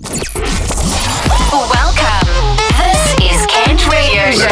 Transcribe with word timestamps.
Welcome. 0.00 0.24
This 2.80 3.12
is 3.20 3.44
Kent 3.46 3.86
Radio 3.92 4.30
Show. 4.32 4.48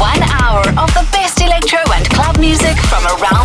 One 0.00 0.22
hour 0.40 0.64
of 0.80 0.88
the 0.94 1.06
best 1.12 1.42
electro 1.42 1.80
and 1.92 2.08
club 2.08 2.38
music 2.38 2.78
from 2.88 3.04
around 3.04 3.43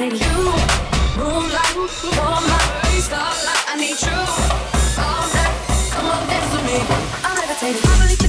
you. 0.00 0.26
Moonlight, 1.16 1.74
you're 1.74 2.40
my 2.50 2.98
starlight. 2.98 3.64
I 3.68 3.76
need 3.78 4.00
you 4.02 4.10
all 4.98 5.26
night. 5.32 5.54
Come 5.92 6.06
on, 6.06 6.26
dance 6.26 6.52
with 6.52 6.66
me. 6.66 6.78
I'll 7.22 7.36
never 7.36 7.54
take 7.60 8.20
you. 8.20 8.23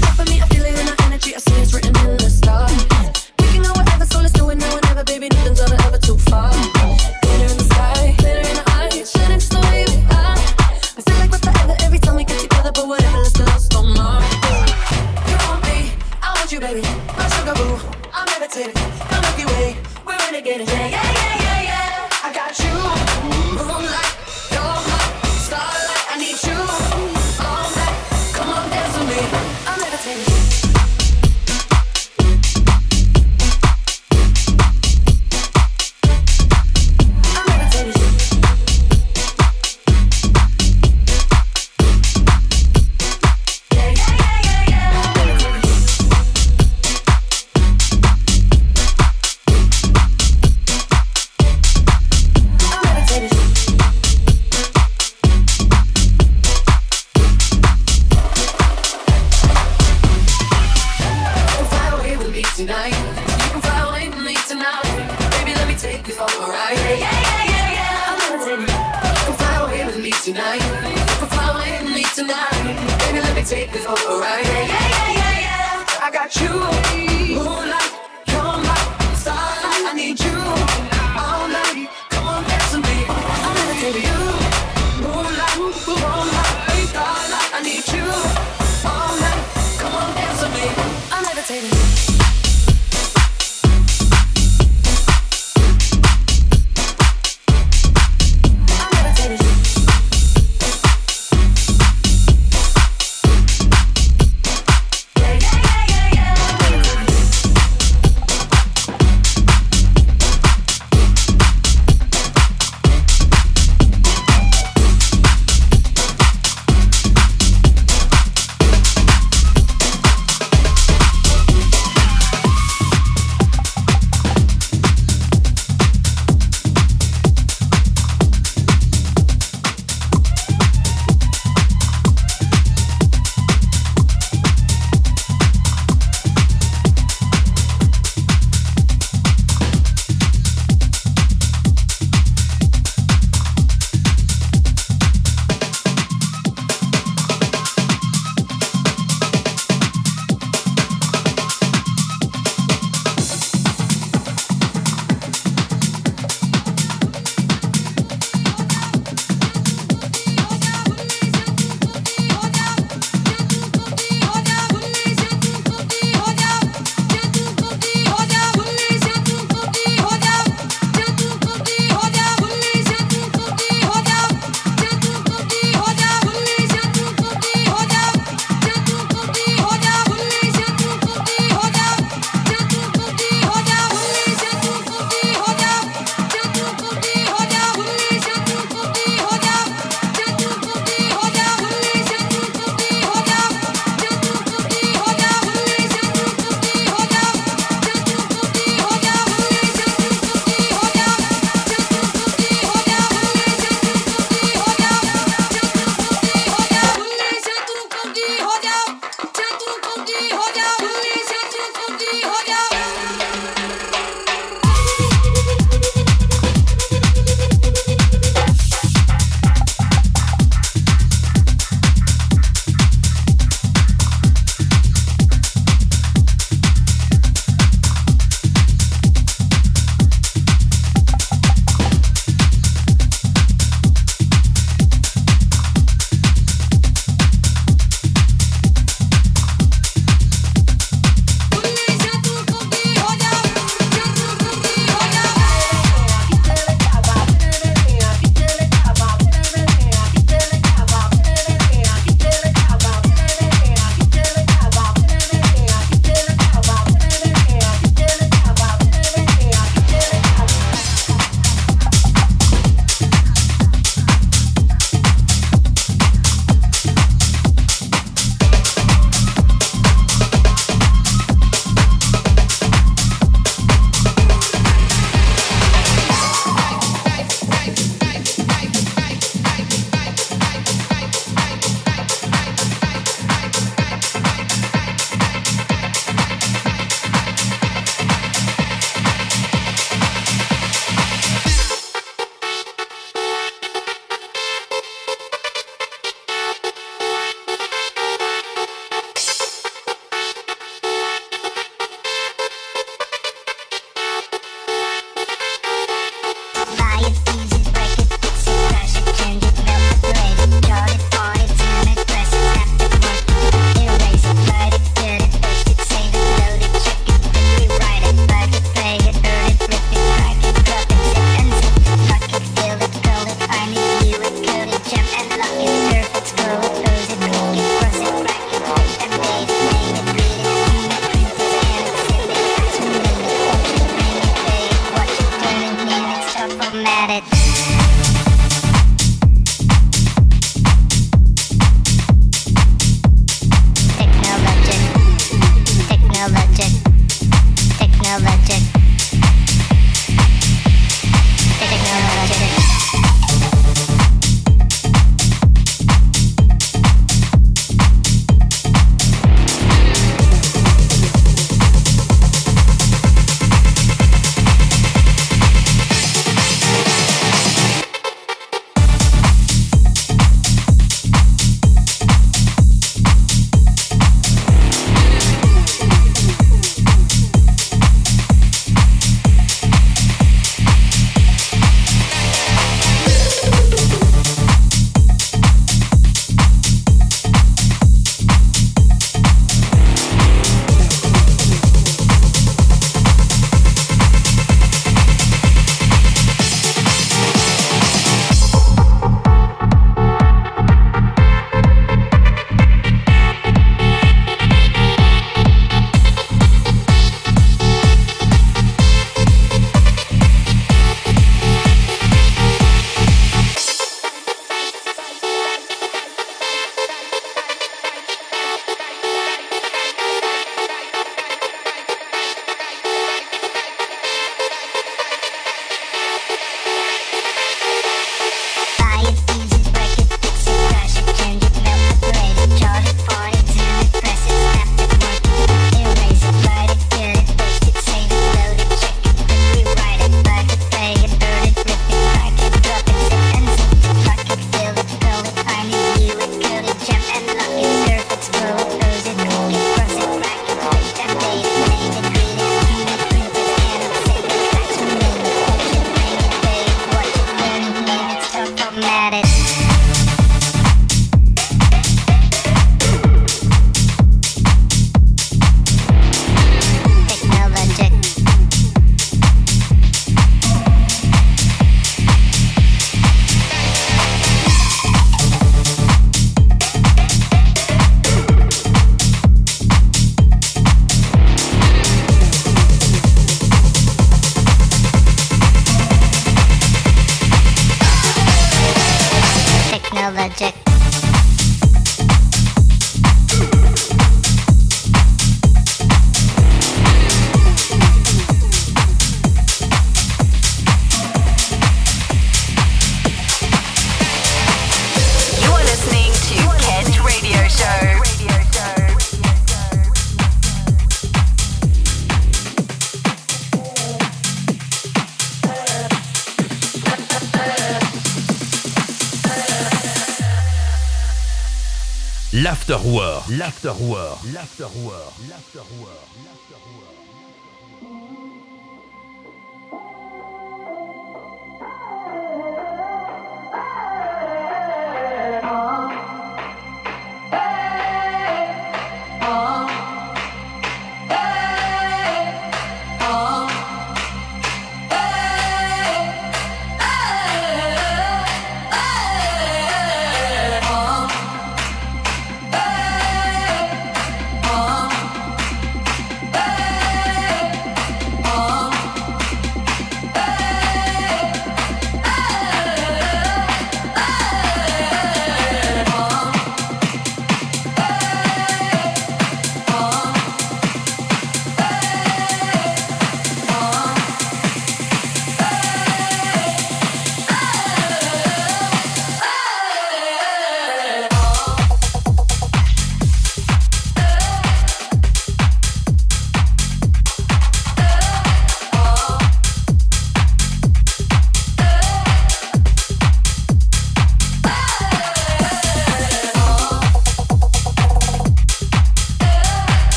l'after 522.68 522.94
war, 522.96 523.24
l'after 523.30 523.76
war, 523.80 524.18
l'after 524.34 524.66
war, 524.66 525.14
l'after 525.30 525.62
war, 525.80 526.02
l'after 526.26 526.58
war. 526.74 526.95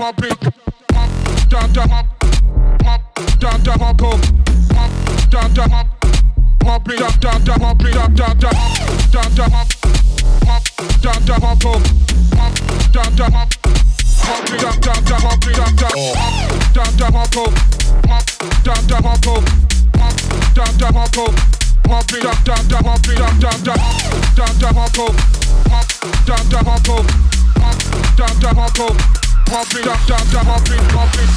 Down, 0.00 1.70
down, 1.74 2.00
pop 29.50 29.66
it, 29.74 29.82
pop 29.82 29.98
it, 29.98 30.30
pop 30.30 30.68
it, 30.70 30.78
pop 30.90 31.14
it. 31.14 31.30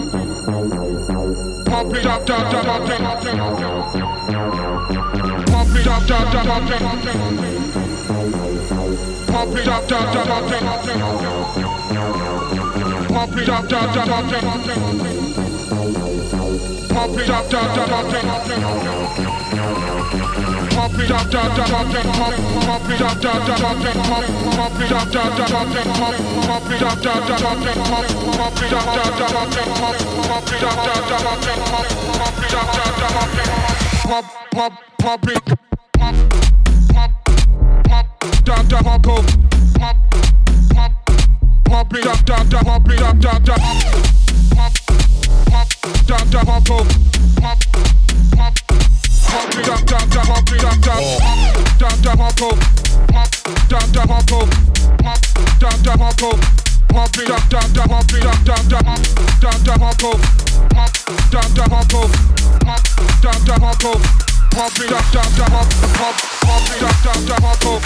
pop, 0.03 0.22
Pump 0.53 1.95
it 1.95 2.05
up, 2.05 2.27
down, 2.27 2.53
down, 2.53 2.65
down, 2.67 2.85
down, 2.85 3.25
down, 3.25 3.57
down. 14.99 15.52
Pump 15.83 15.99
it 17.19 17.29
up, 17.29 17.51
down, 17.51 17.75
down, 17.75 17.89
down, 17.89 18.07
down. 18.07 18.63
Pump 20.71 20.95
it 20.95 21.11
up, 21.11 21.27
down, 21.29 21.57
down, 21.57 21.69
down, 21.69 21.91
down. 21.91 22.07
Pump, 22.13 22.39
pump 22.63 22.89
it 22.89 23.03
up, 23.03 23.19
down, 23.19 23.43
down, 23.43 23.59
down, 23.59 23.83
down. 23.83 23.97
Pump, 23.99 24.31
pump 24.55 24.79
it 24.79 24.93
up, 24.93 25.11
down, 25.11 25.37
down, 25.37 25.51
down, 25.51 25.73
down. 25.73 25.83
Pump, 25.83 26.23
pump 26.23 26.71
it 26.71 26.83
up, 26.83 27.03
down, 27.03 27.27
down, 27.27 27.43
down, 27.43 27.59
down. 27.59 27.83
Pump, 27.83 28.15
pump 28.23 28.63
it 28.63 28.73
up, 28.73 28.93
down, 28.95 29.11
down, 29.11 29.27
down, 29.27 29.51
down. 29.51 29.75
Pump, 29.83 29.99
pump 30.23 30.53
it 30.53 30.63
up, 30.63 30.79
down, 30.87 31.03
down, 31.03 31.23
down, 31.23 31.39
down. 31.43 31.59
Pump, 31.67 31.91
pump 32.15 32.39
it 32.39 32.55
up, 32.55 32.69
down, 32.73 32.93
down, 32.99 33.11
down, 33.11 33.31
down. 33.35 33.51
Pump, 34.03 34.27
pump, 34.53 34.75
pump 34.99 35.27
it, 35.27 35.43
pump, 35.99 36.17
pump, 36.93 37.17
pump, 37.91 38.15
down, 38.45 38.63
down, 38.69 38.83
pump, 38.85 39.03
pump, 39.03 39.27
pump, 40.75 40.93
pump 41.65 41.95
it 41.95 42.07
up, 42.07 42.25
down, 42.25 42.49
down, 42.49 42.65
pump 42.65 42.89
it 42.89 43.03
up, 43.03 43.19
down, 43.19 43.43
down. 43.43 44.22
Pump 64.63 64.87
it 64.87 64.93
up, 66.83 67.03
dump, 67.03 67.27
dump, 67.27 67.61
pump. 67.61 67.83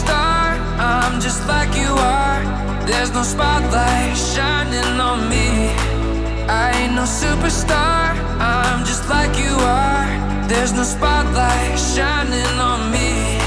Superstar, 0.00 0.58
I'm 0.78 1.20
just 1.20 1.46
like 1.46 1.74
you 1.76 1.92
are. 1.92 2.86
There's 2.86 3.12
no 3.12 3.22
spotlight 3.22 4.16
shining 4.16 5.00
on 5.00 5.28
me. 5.28 5.68
I 6.48 6.72
ain't 6.76 6.94
no 6.94 7.02
superstar, 7.02 8.16
I'm 8.40 8.84
just 8.84 9.08
like 9.08 9.36
you 9.38 9.54
are. 9.60 10.08
There's 10.48 10.72
no 10.72 10.82
spotlight 10.82 11.78
shining 11.78 12.58
on 12.58 12.90
me. 12.90 13.38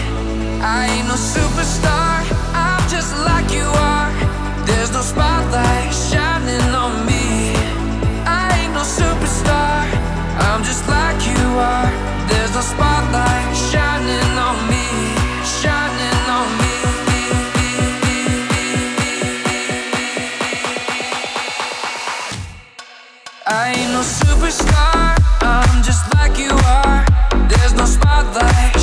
I 0.62 0.88
ain't 0.92 1.08
no 1.08 1.16
superstar, 1.16 2.24
I'm 2.54 2.88
just 2.90 3.14
like 3.26 3.52
you 3.52 3.68
are. 3.92 4.12
There's 4.66 4.92
no 4.92 5.02
spotlight 5.02 5.94
shining 5.94 6.70
on 6.76 7.06
me. 7.06 7.56
I 8.26 8.48
ain't 8.60 8.74
no 8.74 8.84
superstar, 8.84 9.86
I'm 10.48 10.64
just 10.64 10.88
like 10.88 11.20
you 11.26 11.48
are. 11.60 11.93
survive 28.34 28.83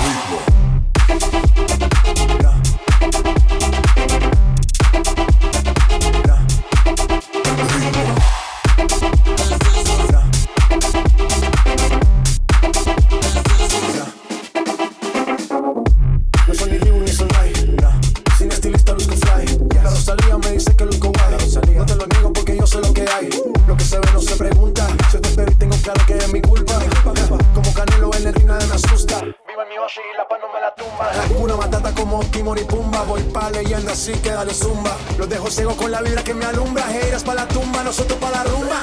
Que 34.41 34.47
dale 34.47 34.53
zumba. 34.53 34.97
Los 35.17 35.29
dejo 35.29 35.49
ciego 35.49 35.75
con 35.75 35.91
la 35.91 36.01
vibra 36.01 36.23
que 36.23 36.33
me 36.33 36.45
alumbra. 36.45 36.91
Heiras 36.91 37.23
para 37.23 37.41
la 37.41 37.47
tumba, 37.47 37.83
nosotros 37.83 38.17
para 38.19 38.43
la 38.43 38.43
rumba. 38.45 38.81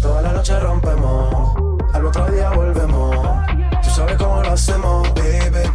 Toda 0.00 0.22
la 0.22 0.32
noche 0.32 0.58
rompemos, 0.60 1.54
al 1.92 2.06
otro 2.06 2.30
día 2.30 2.50
volvemos. 2.50 3.16
Tú 3.82 3.90
sabes 3.90 4.16
cómo 4.16 4.42
lo 4.42 4.52
hacemos, 4.52 5.08
baby. 5.14 5.68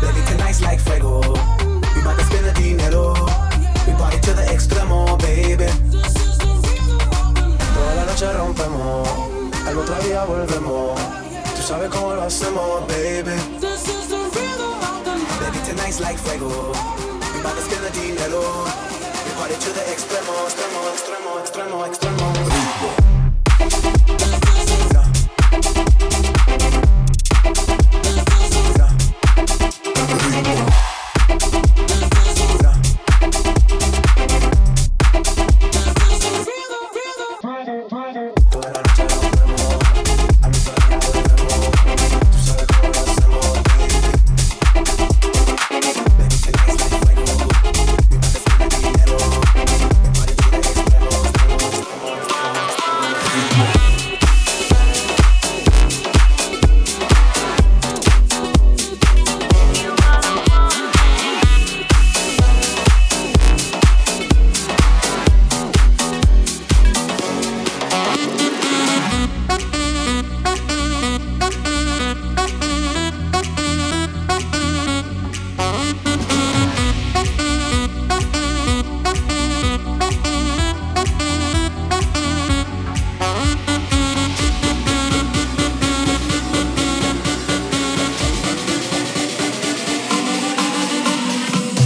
Baby, 0.00 0.20
tonight's 0.28 0.60
like 0.60 0.80
fuego. 0.80 1.20
To 1.20 2.24
spend 2.24 2.46
the 2.46 2.52
dinero. 2.60 3.14
We 3.86 3.92
party 3.94 4.20
to 4.20 4.34
the 4.34 4.52
extremo, 4.52 5.16
baby. 5.18 5.66
Toda 7.74 7.94
la 7.96 8.04
noche 8.06 8.32
rompemos, 8.32 9.08
al 9.66 9.78
otro 9.78 9.94
día 9.96 10.24
volvemos 10.24 11.00
sabes 11.64 11.88
cómo 11.88 12.14
lo 12.14 12.22
hacemos, 12.22 12.86
baby. 12.86 13.53
Baby, 13.84 15.60
tonight's 15.66 16.00
like 16.00 16.18
fuego. 16.18 16.48
We 17.34 17.42
bout 17.42 17.54
to 17.54 17.60
spend 17.62 17.84
the 17.84 17.90
dinero. 17.90 18.40
We 19.24 19.30
party 19.36 19.54
to 19.54 19.70
the 19.72 19.80
extremo, 19.92 20.34
extremo, 20.46 20.80
extremo, 20.94 21.30
extremo, 21.42 21.76
extremo. 21.88 22.26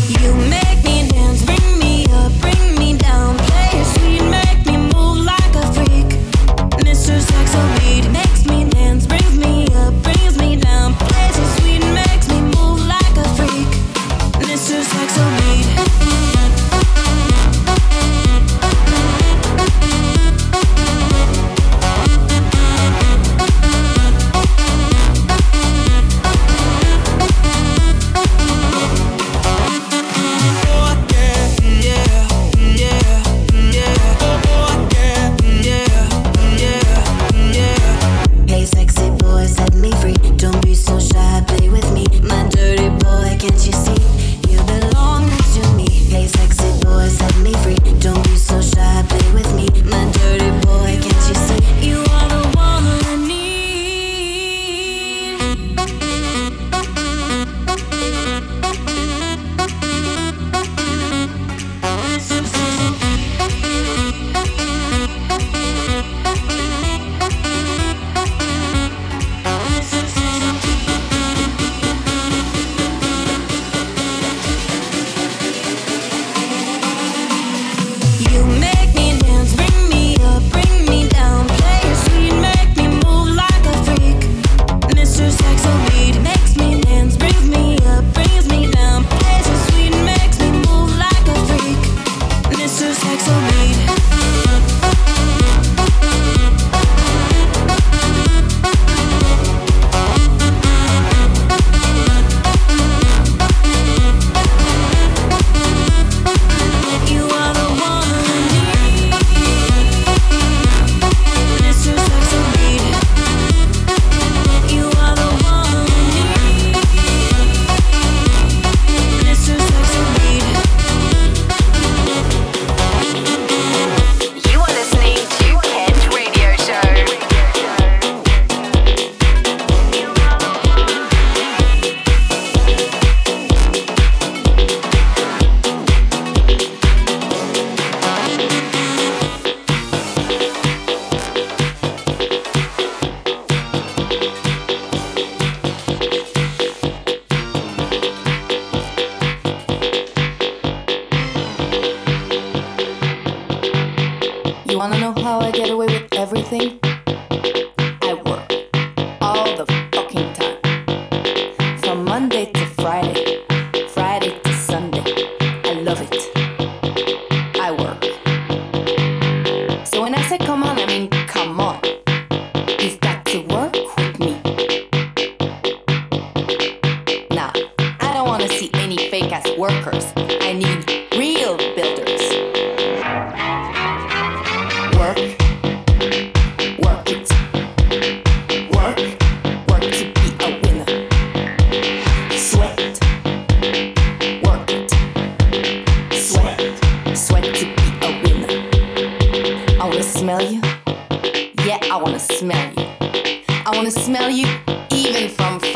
You 0.09 0.32
make 0.34 0.68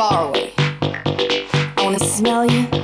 far 0.09 0.27
away. 0.27 0.53
I 0.59 1.81
wanna 1.85 2.01
smell 2.01 2.45
you. 2.45 2.82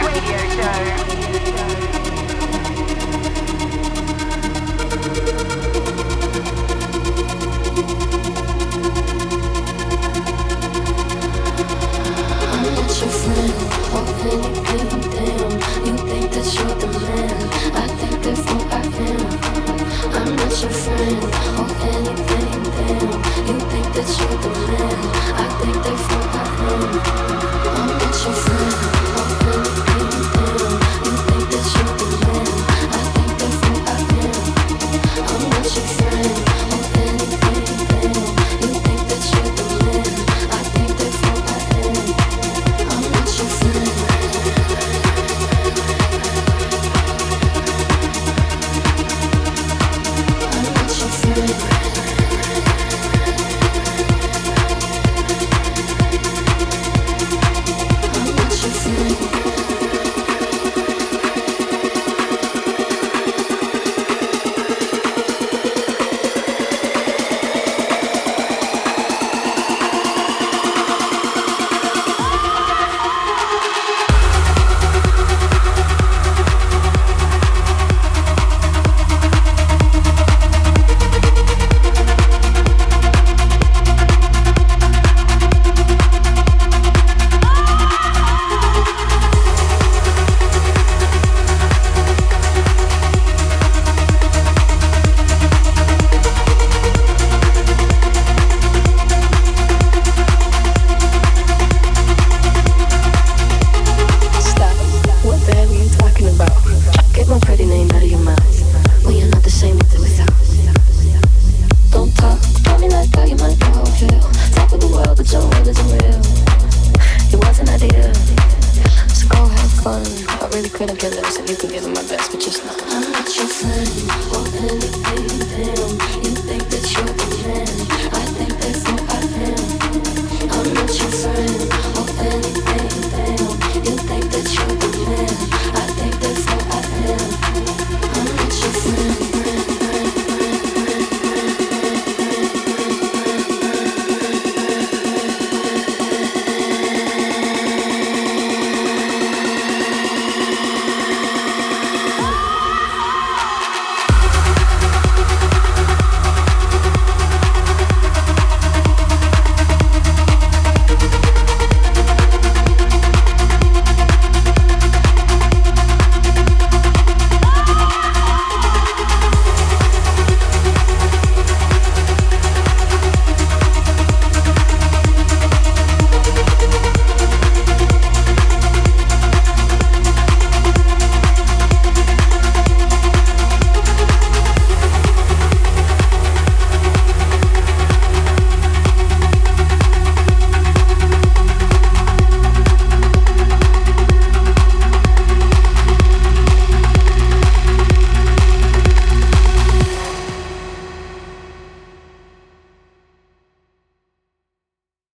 Radio 0.00 0.38
Show. 0.56 2.01